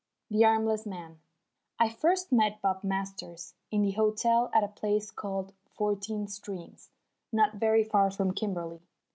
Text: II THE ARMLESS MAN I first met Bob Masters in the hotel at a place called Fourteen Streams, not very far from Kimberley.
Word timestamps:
II 0.31 0.37
THE 0.39 0.45
ARMLESS 0.45 0.87
MAN 0.87 1.19
I 1.77 1.87
first 1.87 2.31
met 2.31 2.59
Bob 2.59 2.83
Masters 2.83 3.53
in 3.69 3.83
the 3.83 3.91
hotel 3.91 4.49
at 4.51 4.63
a 4.63 4.67
place 4.67 5.11
called 5.11 5.53
Fourteen 5.75 6.25
Streams, 6.27 6.89
not 7.31 7.57
very 7.57 7.83
far 7.83 8.09
from 8.09 8.33
Kimberley. 8.33 8.81